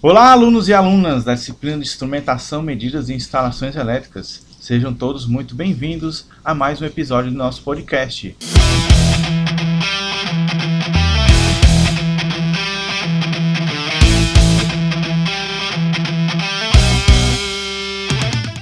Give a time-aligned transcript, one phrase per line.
[0.00, 4.46] Olá, alunos e alunas da disciplina de Instrumentação, Medidas e Instalações Elétricas.
[4.60, 8.36] Sejam todos muito bem-vindos a mais um episódio do nosso podcast.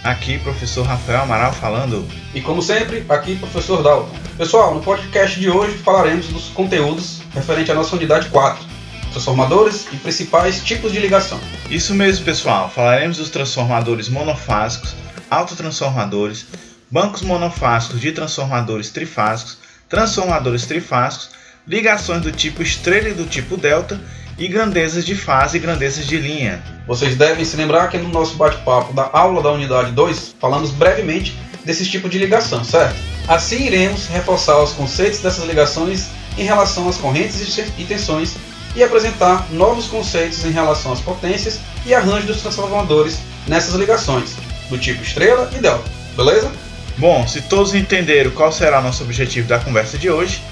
[0.02, 2.08] Aqui, professor Rafael Amaral falando.
[2.34, 4.16] E como sempre, aqui, professor Dalton.
[4.38, 8.75] Pessoal, no podcast de hoje falaremos dos conteúdos referente à nossa unidade 4,
[9.16, 11.40] transformadores e principais tipos de ligação.
[11.70, 12.68] Isso mesmo, pessoal.
[12.68, 14.94] Falaremos dos transformadores monofásicos,
[15.30, 16.44] autotransformadores,
[16.90, 19.56] bancos monofásicos de transformadores trifásicos,
[19.88, 21.30] transformadores trifásicos,
[21.66, 23.98] ligações do tipo estrela e do tipo delta
[24.38, 26.62] e grandezas de fase e grandezas de linha.
[26.86, 31.34] Vocês devem se lembrar que no nosso bate-papo da aula da unidade 2 falamos brevemente
[31.64, 32.96] desses tipos de ligação, certo?
[33.26, 38.36] Assim iremos reforçar os conceitos dessas ligações em relação às correntes e tensões
[38.76, 44.36] e apresentar novos conceitos em relação às potências e arranjo dos transformadores nessas ligações,
[44.68, 46.52] do tipo estrela e delta, beleza?
[46.98, 50.42] Bom, se todos entenderam qual será nosso objetivo da conversa de hoje,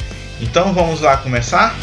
[0.41, 1.77] então vamos lá começar?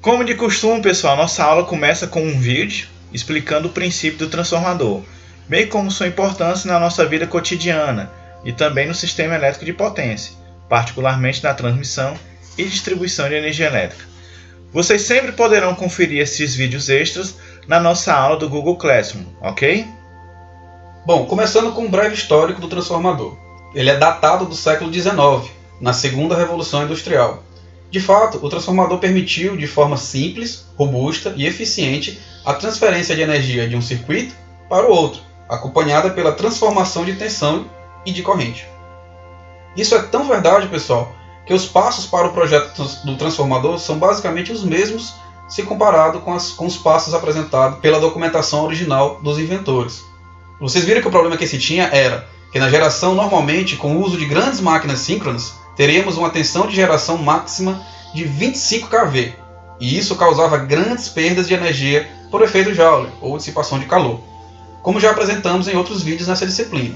[0.00, 5.02] Como de costume, pessoal, nossa aula começa com um vídeo explicando o princípio do transformador
[5.48, 8.10] bem como sua importância na nossa vida cotidiana
[8.44, 10.32] e também no sistema elétrico de potência,
[10.68, 12.14] particularmente na transmissão
[12.56, 14.04] e distribuição de energia elétrica.
[14.72, 19.86] Vocês sempre poderão conferir esses vídeos extras na nossa aula do Google Classroom, ok?
[21.06, 23.36] Bom, começando com um breve histórico do transformador.
[23.74, 25.50] Ele é datado do século XIX,
[25.80, 27.42] na segunda revolução industrial.
[27.90, 33.68] De fato, o transformador permitiu, de forma simples, robusta e eficiente, a transferência de energia
[33.68, 34.34] de um circuito
[34.68, 37.66] para o outro, acompanhada pela transformação de tensão
[38.04, 38.68] e de corrente.
[39.76, 41.12] Isso é tão verdade, pessoal,
[41.46, 45.14] que os passos para o projeto do transformador são basicamente os mesmos
[45.48, 50.02] se comparado com, as, com os passos apresentados pela documentação original dos inventores.
[50.60, 54.02] Vocês viram que o problema que se tinha era que na geração, normalmente, com o
[54.02, 57.84] uso de grandes máquinas síncronas, teríamos uma tensão de geração máxima
[58.14, 59.34] de 25 kV,
[59.80, 64.20] e isso causava grandes perdas de energia por efeito Joule, ou dissipação de calor
[64.84, 66.94] como já apresentamos em outros vídeos nessa disciplina.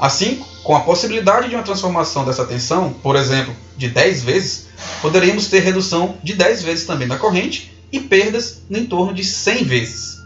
[0.00, 4.68] Assim, com a possibilidade de uma transformação dessa tensão, por exemplo, de 10 vezes,
[5.02, 9.64] poderíamos ter redução de 10 vezes também da corrente e perdas em torno de 100
[9.64, 10.18] vezes.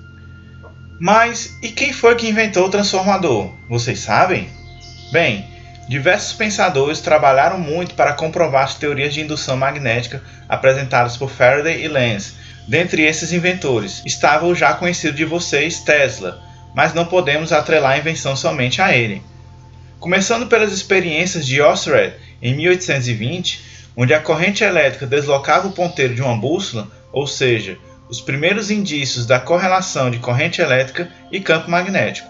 [1.00, 3.50] Mas e quem foi que inventou o transformador?
[3.68, 4.48] Vocês sabem?
[5.10, 5.44] Bem,
[5.88, 11.88] diversos pensadores trabalharam muito para comprovar as teorias de indução magnética apresentadas por Faraday e
[11.88, 12.34] Lenz.
[12.68, 17.98] Dentre esses inventores estava o já conhecido de vocês, Tesla mas não podemos atrelar a
[17.98, 19.22] invenção somente a ele.
[20.00, 26.22] Começando pelas experiências de Oersted em 1820, onde a corrente elétrica deslocava o ponteiro de
[26.22, 27.78] uma bússola, ou seja,
[28.08, 32.28] os primeiros indícios da correlação de corrente elétrica e campo magnético.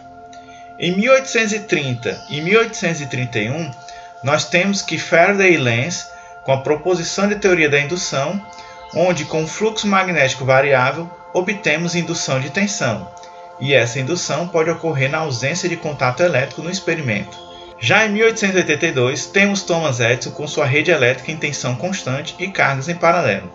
[0.78, 3.70] Em 1830 e 1831,
[4.22, 6.06] nós temos que Faraday e Lenz,
[6.44, 8.44] com a proposição de teoria da indução,
[8.94, 13.08] onde com fluxo magnético variável obtemos indução de tensão,
[13.62, 17.38] e essa indução pode ocorrer na ausência de contato elétrico no experimento.
[17.78, 22.88] Já em 1882, temos Thomas Edison com sua rede elétrica em tensão constante e cargas
[22.88, 23.48] em paralelo.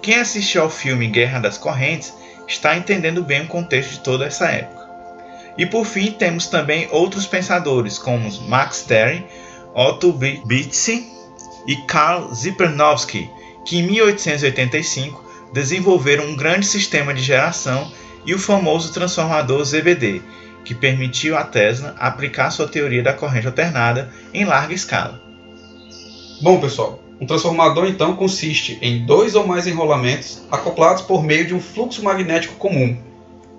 [0.00, 2.14] Quem assistiu ao filme Guerra das Correntes
[2.46, 4.88] está entendendo bem o contexto de toda essa época.
[5.58, 9.26] E por fim, temos também outros pensadores como Max Terry,
[9.74, 11.04] Otto Bitze
[11.66, 13.28] e Karl Zipernovsky,
[13.64, 17.90] que em 1885 desenvolveram um grande sistema de geração
[18.28, 20.20] e o famoso transformador ZBD,
[20.62, 25.18] que permitiu a Tesla aplicar sua teoria da corrente alternada em larga escala.
[26.42, 31.54] Bom, pessoal, um transformador então consiste em dois ou mais enrolamentos acoplados por meio de
[31.54, 32.98] um fluxo magnético comum.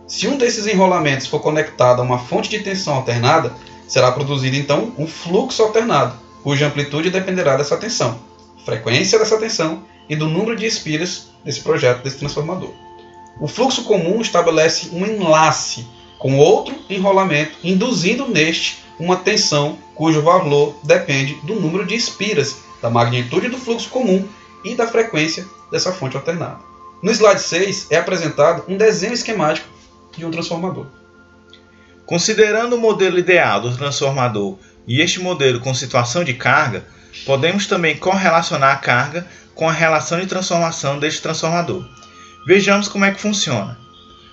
[0.08, 3.52] Se um desses enrolamentos for conectado a uma fonte de tensão alternada,
[3.88, 8.20] será produzido então um fluxo alternado, cuja amplitude dependerá dessa tensão,
[8.64, 12.89] frequência dessa tensão e do número de espiras desse projeto desse transformador.
[13.40, 15.86] O fluxo comum estabelece um enlace
[16.18, 22.90] com outro enrolamento, induzindo neste uma tensão cujo valor depende do número de espiras, da
[22.90, 24.28] magnitude do fluxo comum
[24.64, 26.60] e da frequência dessa fonte alternada.
[27.02, 29.68] No slide 6 é apresentado um desenho esquemático
[30.18, 30.86] de um transformador.
[32.06, 36.86] Considerando o modelo ideal do transformador e este modelo com situação de carga,
[37.26, 41.86] podemos também correlacionar a carga com a relação de transformação deste transformador.
[42.46, 43.78] Vejamos como é que funciona.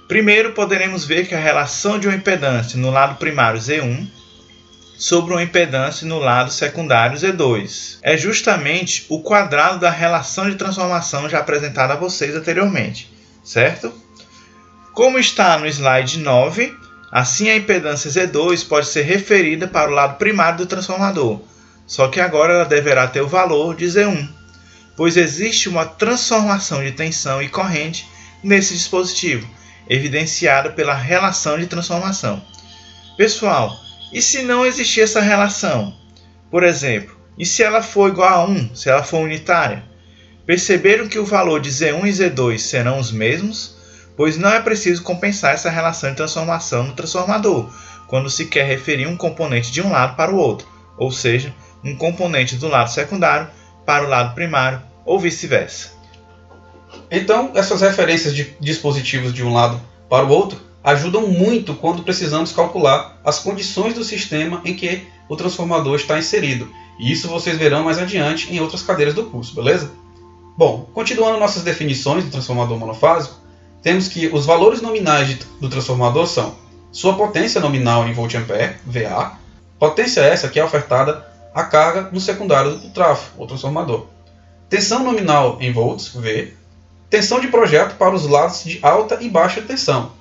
[0.08, 4.06] Primeiro, poderemos ver que a relação de uma impedância no lado primário Z1
[4.96, 7.98] sobre uma impedância no lado secundário Z2.
[8.02, 13.12] É justamente o quadrado da relação de transformação já apresentada a vocês anteriormente,
[13.44, 13.92] certo?
[14.92, 16.74] Como está no slide 9,
[17.12, 21.42] assim a impedância Z2 pode ser referida para o lado primário do transformador,
[21.86, 24.28] só que agora ela deverá ter o valor de Z1,
[24.96, 28.08] pois existe uma transformação de tensão e corrente
[28.42, 29.48] nesse dispositivo,
[29.88, 32.42] evidenciada pela relação de transformação.
[33.16, 33.78] Pessoal,
[34.12, 35.94] e se não existir essa relação?
[36.50, 39.84] Por exemplo, e se ela for igual a 1, se ela for unitária?
[40.46, 43.76] Perceberam que o valor de Z1 e Z2 serão os mesmos?
[44.16, 47.70] Pois não é preciso compensar essa relação de transformação no transformador,
[48.06, 50.66] quando se quer referir um componente de um lado para o outro,
[50.96, 51.54] ou seja,
[51.84, 53.48] um componente do lado secundário
[53.86, 55.92] para o lado primário, ou vice-versa.
[57.10, 62.52] Então, essas referências de dispositivos de um lado para o outro ajudam muito quando precisamos
[62.52, 66.68] calcular as condições do sistema em que o transformador está inserido.
[66.98, 69.90] E isso vocês verão mais adiante em outras cadeiras do curso, beleza?
[70.56, 73.36] Bom, continuando nossas definições do transformador monofásico,
[73.82, 76.54] temos que os valores nominais do transformador são
[76.90, 79.32] sua potência nominal em volt-ampere, VA,
[79.78, 81.26] potência essa que é ofertada
[81.56, 84.08] à carga no secundário do trafo, ou transformador,
[84.68, 86.52] tensão nominal em volts, V,
[87.08, 90.12] tensão de projeto para os lados de alta e baixa tensão,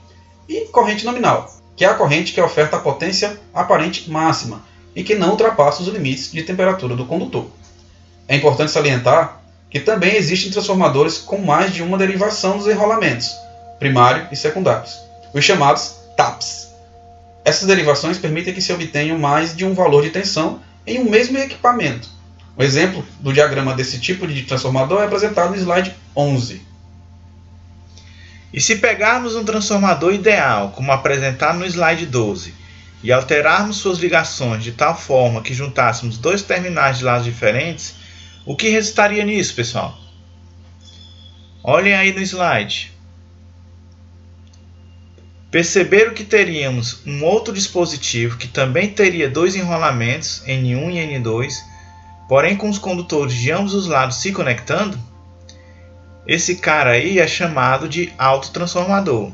[0.47, 4.63] e corrente nominal, que é a corrente que oferta a potência aparente máxima
[4.95, 7.47] e que não ultrapassa os limites de temperatura do condutor.
[8.29, 13.35] É importante salientar que também existem transformadores com mais de uma derivação dos enrolamentos,
[13.77, 14.97] primário e secundários,
[15.33, 16.69] os chamados TAPs.
[17.43, 21.37] Essas derivações permitem que se obtenha mais de um valor de tensão em um mesmo
[21.37, 22.09] equipamento.
[22.57, 26.61] O exemplo do diagrama desse tipo de transformador é apresentado no slide 11.
[28.53, 32.53] E se pegarmos um transformador ideal, como apresentado no slide 12,
[33.03, 37.95] e alterarmos suas ligações de tal forma que juntássemos dois terminais de lados diferentes,
[38.45, 39.99] o que resultaria nisso, pessoal?
[41.61, 42.94] Olhem aí no slide.
[45.55, 51.53] Perceberam que teríamos um outro dispositivo que também teria dois enrolamentos, N1 e N2,
[52.27, 54.99] porém com os condutores de ambos os lados se conectando?
[56.27, 59.31] Esse cara aí é chamado de autotransformador.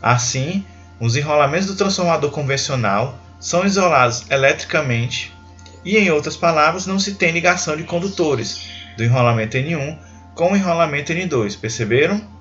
[0.00, 0.64] Assim,
[0.98, 5.30] os enrolamentos do transformador convencional são isolados eletricamente
[5.84, 8.66] e, em outras palavras, não se tem ligação de condutores
[8.96, 9.98] do enrolamento N1
[10.34, 12.32] com o enrolamento N2, perceberam?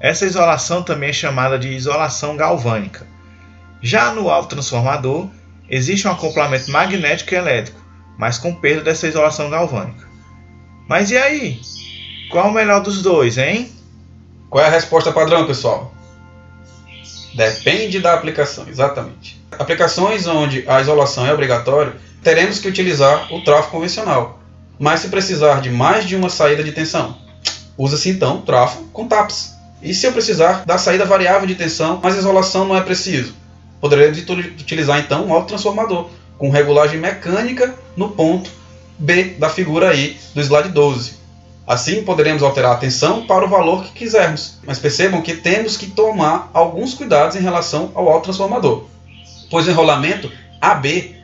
[0.00, 3.06] Essa isolação também é chamada de isolação galvânica.
[3.82, 5.28] Já no autotransformador,
[5.68, 7.78] existe um acoplamento magnético e elétrico,
[8.18, 10.08] mas com perda dessa isolação galvânica.
[10.88, 11.60] Mas e aí?
[12.30, 13.70] Qual o melhor dos dois, hein?
[14.48, 15.92] Qual é a resposta padrão, pessoal?
[17.34, 19.40] Depende da aplicação, exatamente.
[19.58, 24.40] Aplicações onde a isolação é obrigatória, teremos que utilizar o trafo convencional.
[24.78, 27.18] Mas se precisar de mais de uma saída de tensão,
[27.76, 29.59] usa-se então trafo com TAPS.
[29.82, 33.34] E se eu precisar da saída variável de tensão, mas isolação não é preciso,
[33.80, 38.50] poderemos utilizar então um autotransformador com regulagem mecânica no ponto
[38.98, 41.20] B da figura aí do slide 12.
[41.66, 45.86] Assim, poderemos alterar a tensão para o valor que quisermos, mas percebam que temos que
[45.86, 48.86] tomar alguns cuidados em relação ao autotransformador,
[49.50, 50.30] pois o enrolamento
[50.60, 51.16] AB,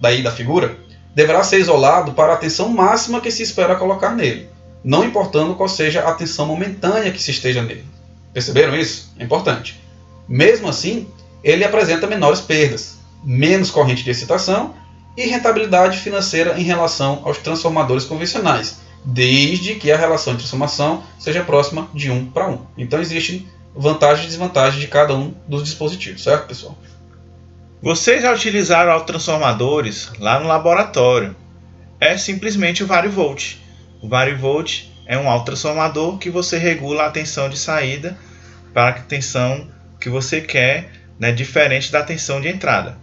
[0.00, 0.76] daí da figura,
[1.14, 4.48] deverá ser isolado para a tensão máxima que se espera colocar nele,
[4.82, 7.84] não importando qual seja a tensão momentânea que se esteja nele.
[8.32, 9.12] Perceberam isso?
[9.18, 9.80] É importante.
[10.28, 11.08] Mesmo assim,
[11.42, 14.74] ele apresenta menores perdas, menos corrente de excitação
[15.16, 21.42] e rentabilidade financeira em relação aos transformadores convencionais, desde que a relação de transformação seja
[21.42, 22.58] próxima de 1 para 1.
[22.78, 26.76] Então existem vantagens e desvantagens de cada um dos dispositivos, certo, pessoal?
[27.82, 31.34] Vocês já utilizaram autotransformadores lá no laboratório.
[31.98, 33.56] É simplesmente o varivolt.
[34.02, 38.16] O varivolt é um autotransformador que você regula a tensão de saída
[38.72, 39.66] para a tensão
[40.00, 42.96] que você quer, né, diferente da tensão de entrada.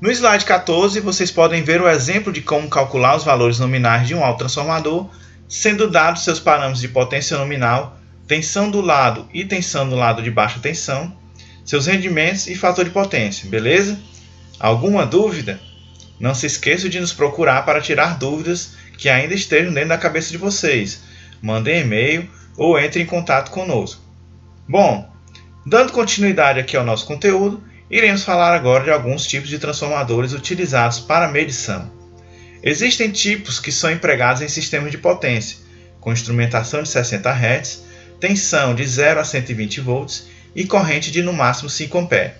[0.00, 4.16] No slide 14, vocês podem ver o exemplo de como calcular os valores nominais de
[4.16, 5.08] um autotransformador,
[5.48, 10.30] sendo dados seus parâmetros de potência nominal, tensão do lado e tensão do lado de
[10.32, 11.16] baixa tensão,
[11.64, 13.96] seus rendimentos e fator de potência, beleza?
[14.58, 15.60] Alguma dúvida?
[16.18, 20.30] Não se esqueçam de nos procurar para tirar dúvidas que ainda estejam dentro da cabeça
[20.30, 21.02] de vocês.
[21.42, 24.00] Mandem e-mail ou entrem em contato conosco.
[24.68, 25.10] Bom,
[25.66, 30.98] dando continuidade aqui ao nosso conteúdo, Iremos falar agora de alguns tipos de transformadores utilizados
[30.98, 31.92] para medição.
[32.62, 35.58] Existem tipos que são empregados em sistemas de potência,
[36.00, 37.84] com instrumentação de 60 Hz,
[38.18, 42.30] tensão de 0 a 120 volts e corrente de no máximo 5 A.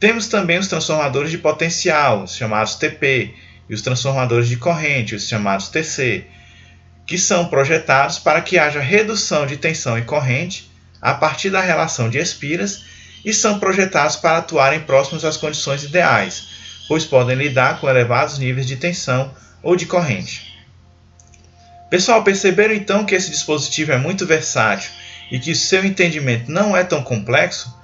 [0.00, 3.34] Temos também os transformadores de potencial, os chamados TP,
[3.68, 6.24] e os transformadores de corrente, os chamados TC,
[7.06, 10.70] que são projetados para que haja redução de tensão e corrente
[11.00, 12.84] a partir da relação de espiras
[13.24, 16.48] e são projetados para atuarem próximos às condições ideais,
[16.88, 19.32] pois podem lidar com elevados níveis de tensão
[19.62, 20.54] ou de corrente.
[21.90, 24.90] Pessoal, perceberam então que esse dispositivo é muito versátil
[25.30, 27.74] e que seu entendimento não é tão complexo?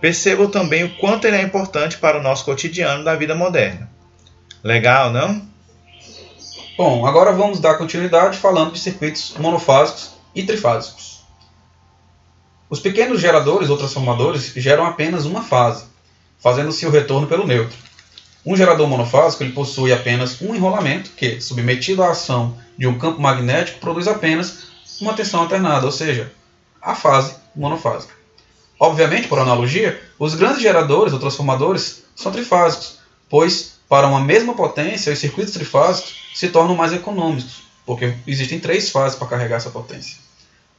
[0.00, 3.95] Percebam também o quanto ele é importante para o nosso cotidiano da vida moderna.
[4.66, 5.46] Legal, não?
[6.76, 11.20] Bom, agora vamos dar continuidade falando de circuitos monofásicos e trifásicos.
[12.68, 15.84] Os pequenos geradores ou transformadores geram apenas uma fase,
[16.40, 17.78] fazendo-se o retorno pelo neutro.
[18.44, 23.22] Um gerador monofásico ele possui apenas um enrolamento que, submetido à ação de um campo
[23.22, 24.64] magnético, produz apenas
[25.00, 26.32] uma tensão alternada, ou seja,
[26.82, 28.14] a fase monofásica.
[28.80, 32.98] Obviamente, por analogia, os grandes geradores ou transformadores são trifásicos,
[33.30, 38.90] pois para uma mesma potência, os circuitos trifásicos se tornam mais econômicos, porque existem três
[38.90, 40.18] fases para carregar essa potência.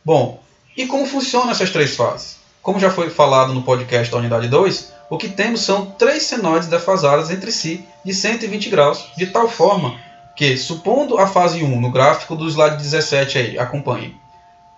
[0.03, 0.41] Bom,
[0.75, 2.37] e como funcionam essas três fases?
[2.61, 6.67] Como já foi falado no podcast da unidade 2, o que temos são três senoides
[6.67, 9.97] defasadas entre si de 120 graus, de tal forma
[10.35, 14.15] que, supondo a fase 1 no gráfico do slide 17 aí, acompanhe,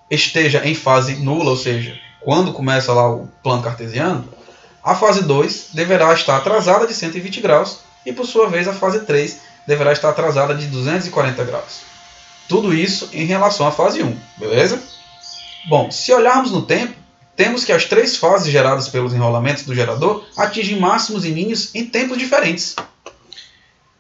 [0.09, 4.29] esteja em fase nula, ou seja, quando começa lá o plano cartesiano,
[4.83, 9.01] a fase 2 deverá estar atrasada de 120 graus e por sua vez a fase
[9.01, 11.82] 3 deverá estar atrasada de 240 graus.
[12.48, 14.82] Tudo isso em relação à fase 1, beleza?
[15.68, 16.94] Bom, se olharmos no tempo,
[17.36, 21.86] temos que as três fases geradas pelos enrolamentos do gerador atingem máximos e mínimos em
[21.86, 22.75] tempos diferentes.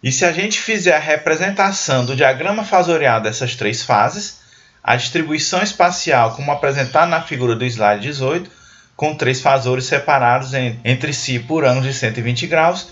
[0.01, 4.39] E se a gente fizer a representação do diagrama fasorial dessas três fases,
[4.83, 8.49] a distribuição espacial, como apresentado na figura do slide 18,
[8.95, 10.51] com três fasores separados
[10.83, 12.87] entre si por ângulos de 120 graus,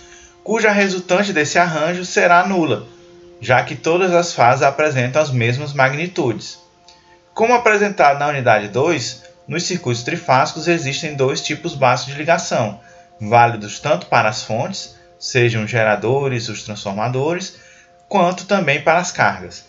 [0.47, 2.87] cuja resultante desse arranjo será nula,
[3.41, 6.57] já que todas as fases apresentam as mesmas magnitudes.
[7.33, 12.79] Como apresentado na unidade 2, nos circuitos trifásicos existem dois tipos básicos de ligação,
[13.19, 17.57] válidos tanto para as fontes, sejam os geradores, os transformadores,
[18.07, 19.65] quanto também para as cargas.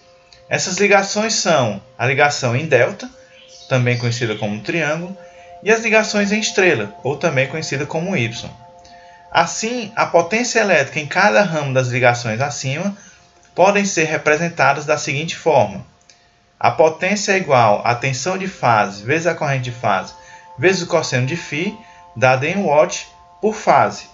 [0.49, 3.11] Essas ligações são a ligação em delta,
[3.69, 5.19] também conhecida como triângulo,
[5.61, 8.49] e as ligações em estrela, ou também conhecida como Y.
[9.31, 12.97] Assim, a potência elétrica em cada ramo das ligações acima
[13.55, 15.85] podem ser representadas da seguinte forma:
[16.59, 20.15] a potência é igual à tensão de fase vezes a corrente de fase
[20.59, 21.73] vezes o cosseno de φ,
[22.17, 23.07] dada em watt
[23.41, 24.07] por fase.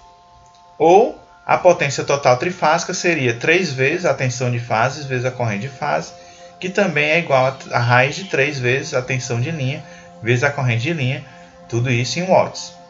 [0.79, 5.63] Ou a potência total trifásica seria 3 vezes a tensão de fase vezes a corrente
[5.63, 6.13] de fase,
[6.61, 9.83] que também é igual a raiz de 3 vezes a tensão de linha
[10.23, 11.25] vezes a corrente de linha,
[11.69, 12.84] tudo isso em watts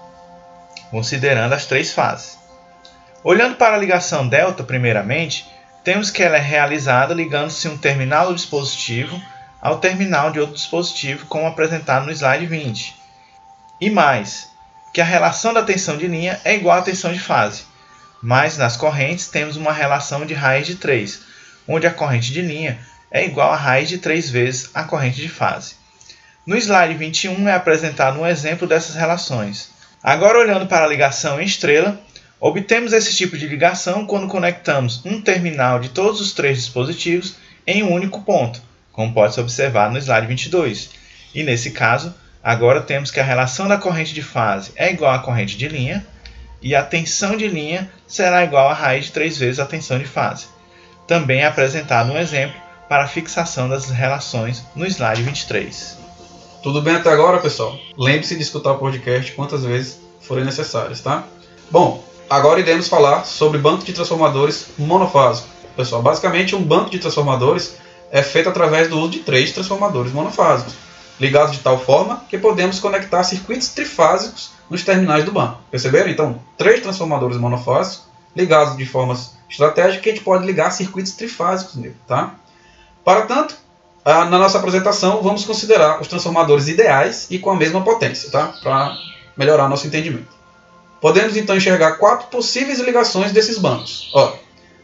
[0.94, 2.38] considerando as três fases.
[3.24, 5.44] Olhando para a ligação delta, primeiramente,
[5.82, 9.20] temos que ela é realizada ligando-se um terminal do dispositivo
[9.60, 12.94] ao terminal de outro dispositivo, como apresentado no slide 20.
[13.80, 14.52] E mais,
[14.92, 17.64] que a relação da tensão de linha é igual à tensão de fase,
[18.22, 21.22] mas nas correntes temos uma relação de raiz de 3,
[21.66, 22.78] onde a corrente de linha
[23.10, 25.74] é igual a raiz de 3 vezes a corrente de fase.
[26.46, 29.73] No slide 21 é apresentado um exemplo dessas relações.
[30.04, 31.98] Agora, olhando para a ligação em estrela,
[32.38, 37.82] obtemos esse tipo de ligação quando conectamos um terminal de todos os três dispositivos em
[37.82, 38.60] um único ponto,
[38.92, 40.90] como pode-se observar no slide 22.
[41.34, 45.20] E nesse caso, agora temos que a relação da corrente de fase é igual à
[45.20, 46.06] corrente de linha
[46.60, 50.04] e a tensão de linha será igual à raiz de 3 vezes a tensão de
[50.04, 50.48] fase.
[51.08, 56.03] Também é apresentado um exemplo para a fixação das relações no slide 23.
[56.64, 57.78] Tudo bem até agora, pessoal?
[57.94, 61.24] Lembre-se de escutar o podcast quantas vezes forem necessárias, tá?
[61.70, 65.46] Bom, agora iremos falar sobre banco de transformadores monofásico.
[65.76, 67.76] Pessoal, basicamente um banco de transformadores
[68.10, 70.72] é feito através do uso de três transformadores monofásicos,
[71.20, 75.58] ligados de tal forma que podemos conectar circuitos trifásicos nos terminais do banco.
[75.70, 76.08] Perceberam?
[76.08, 81.74] Então, três transformadores monofásicos ligados de formas estratégicas que a gente pode ligar circuitos trifásicos
[81.74, 82.36] nele, tá?
[83.04, 83.54] Para tanto,
[84.04, 88.54] ah, na nossa apresentação, vamos considerar os transformadores ideais e com a mesma potência, tá?
[88.62, 88.94] para
[89.36, 90.34] melhorar nosso entendimento.
[91.00, 94.10] Podemos então enxergar quatro possíveis ligações desses bancos.
[94.14, 94.34] Ó,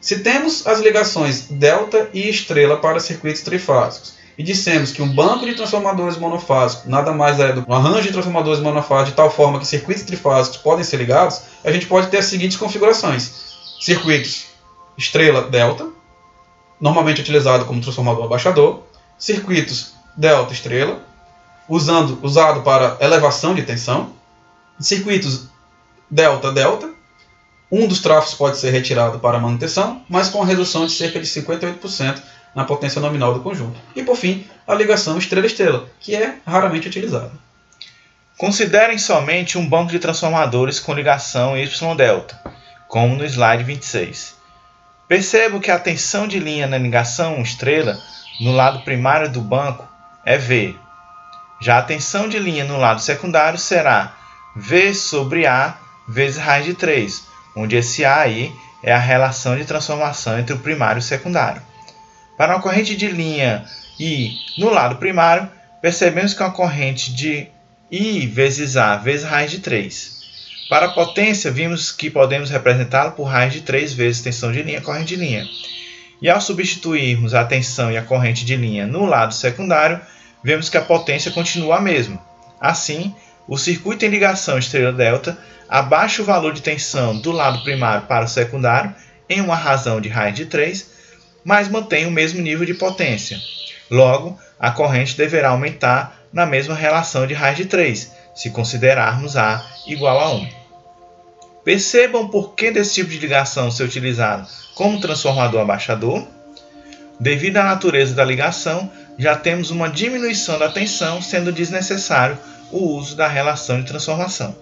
[0.00, 5.44] se temos as ligações delta e estrela para circuitos trifásicos e dissemos que um banco
[5.44, 9.30] de transformadores monofásicos nada mais é do que um arranjo de transformadores monofásicos de tal
[9.30, 13.30] forma que circuitos trifásicos podem ser ligados, a gente pode ter as seguintes configurações:
[13.78, 14.46] circuitos
[14.96, 15.88] estrela delta,
[16.80, 18.82] normalmente utilizado como transformador abaixador,
[19.20, 21.00] circuitos delta estrela,
[21.68, 24.12] usando, usado para elevação de tensão,
[24.80, 25.48] circuitos
[26.10, 26.90] delta delta,
[27.72, 32.20] Um dos trafos pode ser retirado para manutenção, mas com redução de cerca de 58%
[32.52, 33.78] na potência nominal do conjunto.
[33.94, 37.30] E por fim, a ligação estrela-estrela, que é raramente utilizada.
[38.36, 42.40] Considerem somente um banco de transformadores com ligação Y-delta,
[42.88, 44.34] como no slide 26.
[45.06, 48.02] Percebo que a tensão de linha na ligação estrela
[48.40, 49.86] no lado primário do banco
[50.24, 50.74] é V.
[51.60, 54.16] Já a tensão de linha no lado secundário será
[54.56, 55.76] V sobre A
[56.08, 57.22] vezes raiz de 3,
[57.54, 58.50] onde esse A aí
[58.82, 61.60] é a relação de transformação entre o primário e o secundário.
[62.38, 63.66] Para uma corrente de linha
[63.98, 65.46] I no lado primário,
[65.82, 67.46] percebemos que uma corrente de
[67.90, 70.18] I vezes A vezes raiz de 3.
[70.70, 74.80] Para a potência, vimos que podemos representá-la por raiz de 3 vezes tensão de linha
[74.80, 75.44] corrente de linha.
[76.20, 80.00] E ao substituirmos a tensão e a corrente de linha no lado secundário,
[80.44, 82.20] vemos que a potência continua a mesma.
[82.60, 83.14] Assim,
[83.48, 88.28] o circuito em ligação estrela-delta abaixa o valor de tensão do lado primário para o
[88.28, 88.94] secundário
[89.28, 90.90] em uma razão de raiz de 3,
[91.44, 93.38] mas mantém o mesmo nível de potência.
[93.90, 99.64] Logo, a corrente deverá aumentar na mesma relação de raiz de 3, se considerarmos A
[99.86, 100.59] igual a 1.
[101.70, 106.26] Percebam por que desse tipo de ligação ser utilizado como transformador abaixador.
[107.20, 112.36] Devido à natureza da ligação, já temos uma diminuição da tensão, sendo desnecessário
[112.72, 114.56] o uso da relação de transformação.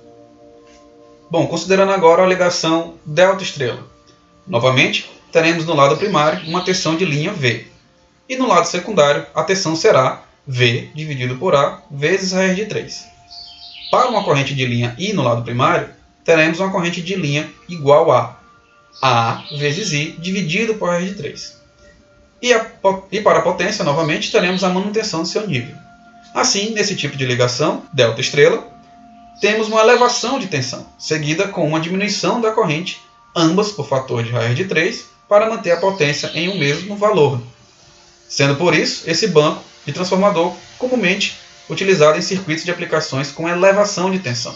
[1.31, 3.83] Bom, considerando agora a ligação delta estrela.
[4.47, 7.69] Novamente, teremos no lado primário uma tensão de linha V.
[8.29, 13.07] E no lado secundário, a tensão será V dividido por A vezes raiz de 3.
[13.91, 15.97] Para uma corrente de linha I no lado primário,
[16.29, 18.37] teremos uma corrente de linha igual a
[19.01, 21.57] A vezes I dividido por raiz de 3.
[22.43, 22.67] E, a,
[23.11, 25.75] e para a potência, novamente, teremos a manutenção do seu nível.
[26.35, 28.63] Assim, nesse tipo de ligação, delta estrela,
[29.41, 33.01] temos uma elevação de tensão, seguida com uma diminuição da corrente,
[33.35, 37.41] ambas por fator de raiz de 3, para manter a potência em um mesmo valor.
[38.29, 41.39] Sendo por isso, esse banco de transformador comumente
[41.71, 44.55] utilizado em circuitos de aplicações com elevação de tensão.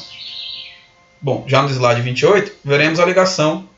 [1.22, 3.68] Bom, já no slide 28, veremos a ligação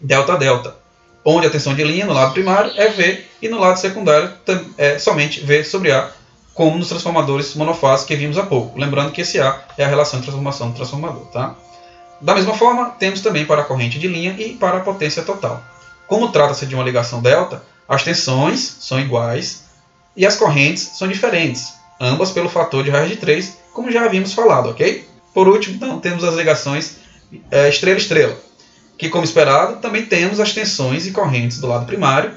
[0.00, 0.74] delta-delta,
[1.22, 4.32] onde a tensão de linha no lado primário é V e no lado secundário
[4.78, 6.10] é somente V sobre A,
[6.54, 8.78] como nos transformadores monofásicos que vimos há pouco.
[8.78, 11.26] Lembrando que esse A é a relação de transformação do transformador.
[11.26, 11.54] Tá?
[12.22, 15.62] Da mesma forma, temos também para a corrente de linha e para a potência total.
[16.06, 19.64] Como trata-se de uma ligação delta, as tensões são iguais
[20.16, 24.32] e as correntes são diferentes, ambas pelo fator de raiz de 3, como já havíamos
[24.32, 25.12] falado, ok?
[25.34, 26.98] Por último, então, temos as ligações
[27.68, 28.36] estrela-estrela, é,
[28.96, 32.32] que, como esperado, também temos as tensões e correntes do lado primário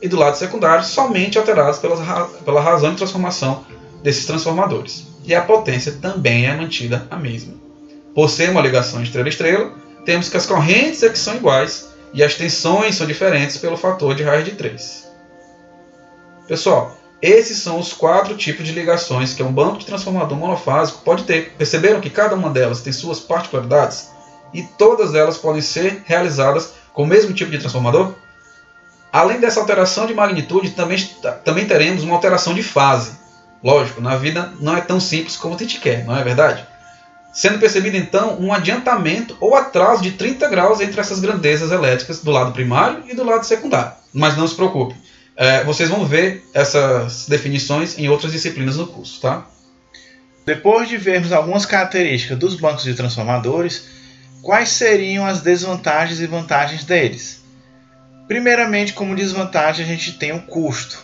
[0.00, 3.64] e do lado secundário somente alteradas pela, pela razão de transformação
[4.02, 5.06] desses transformadores.
[5.24, 7.54] E a potência também é mantida a mesma.
[8.14, 9.72] Por ser uma ligação estrela-estrela,
[10.06, 14.14] temos que as correntes é que são iguais e as tensões são diferentes pelo fator
[14.14, 15.06] de raiz de 3.
[16.46, 21.24] Pessoal, esses são os quatro tipos de ligações que um banco de transformador monofásico pode
[21.24, 21.52] ter.
[21.58, 24.10] Perceberam que cada uma delas tem suas particularidades?
[24.54, 28.14] E todas elas podem ser realizadas com o mesmo tipo de transformador?
[29.12, 30.98] Além dessa alteração de magnitude, também,
[31.44, 33.12] também teremos uma alteração de fase.
[33.64, 36.64] Lógico, na vida não é tão simples como a gente quer, não é verdade?
[37.32, 42.30] Sendo percebido então um adiantamento ou atraso de 30 graus entre essas grandezas elétricas do
[42.30, 43.92] lado primário e do lado secundário.
[44.12, 44.94] Mas não se preocupe,
[45.38, 49.46] é, vocês vão ver essas definições em outras disciplinas no curso, tá?
[50.44, 53.86] Depois de vermos algumas características dos bancos de transformadores,
[54.42, 57.44] quais seriam as desvantagens e vantagens deles?
[58.26, 60.98] Primeiramente, como desvantagem, a gente tem o custo.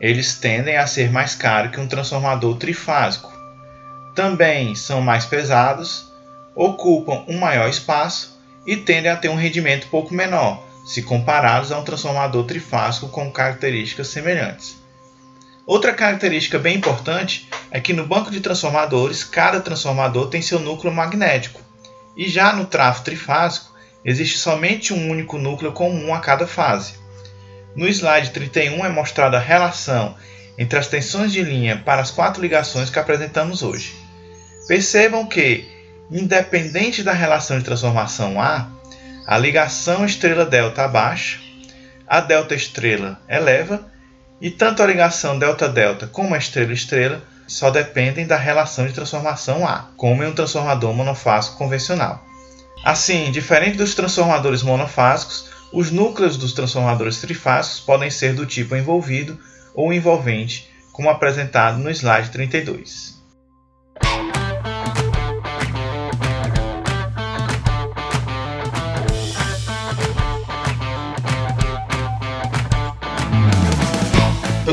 [0.00, 3.32] Eles tendem a ser mais caros que um transformador trifásico.
[4.14, 6.06] Também são mais pesados,
[6.54, 11.78] ocupam um maior espaço e tendem a ter um rendimento pouco menor, se comparados a
[11.78, 14.76] um transformador trifásico com características semelhantes.
[15.66, 20.92] Outra característica bem importante é que no banco de transformadores, cada transformador tem seu núcleo
[20.92, 21.60] magnético,
[22.16, 23.72] e já no trafo trifásico,
[24.04, 26.94] existe somente um único núcleo comum a cada fase.
[27.74, 30.14] No slide 31 é mostrada a relação
[30.56, 33.94] entre as tensões de linha para as quatro ligações que apresentamos hoje.
[34.68, 35.66] Percebam que,
[36.10, 38.70] independente da relação de transformação A,
[39.26, 41.38] a ligação estrela-delta abaixa,
[42.06, 43.86] a delta-estrela eleva,
[44.40, 49.88] e tanto a ligação delta-delta como a estrela-estrela só dependem da relação de transformação A,
[49.96, 52.22] como em um transformador monofásico convencional.
[52.84, 59.38] Assim, diferente dos transformadores monofásicos, os núcleos dos transformadores trifásicos podem ser do tipo envolvido
[59.74, 63.13] ou envolvente, como apresentado no slide 32.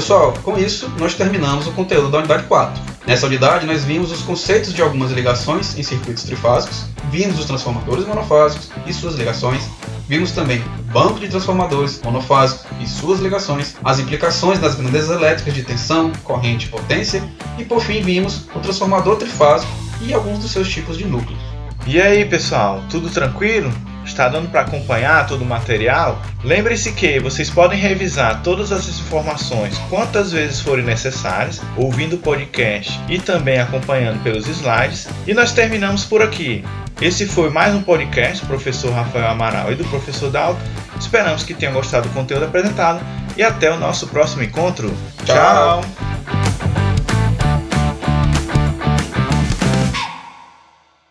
[0.01, 2.81] Pessoal, com isso nós terminamos o conteúdo da unidade 4.
[3.05, 8.07] Nessa unidade nós vimos os conceitos de algumas ligações em circuitos trifásicos, vimos os transformadores
[8.07, 9.69] monofásicos e suas ligações,
[10.07, 10.59] vimos também
[10.91, 16.65] banco de transformadores monofásicos e suas ligações, as implicações das grandezas elétricas de tensão, corrente
[16.65, 17.23] e potência,
[17.59, 21.43] e por fim vimos o transformador trifásico e alguns dos seus tipos de núcleos.
[21.85, 23.71] E aí, pessoal, tudo tranquilo?
[24.05, 26.21] Está dando para acompanhar todo o material?
[26.43, 32.99] Lembre-se que vocês podem revisar todas as informações quantas vezes forem necessárias, ouvindo o podcast
[33.07, 35.07] e também acompanhando pelos slides.
[35.27, 36.63] E nós terminamos por aqui.
[36.99, 40.61] Esse foi mais um podcast do professor Rafael Amaral e do professor Dalton.
[40.99, 43.03] Esperamos que tenham gostado do conteúdo apresentado
[43.35, 44.93] e até o nosso próximo encontro.
[45.25, 45.81] Tchau.
[45.81, 46.10] Tchau.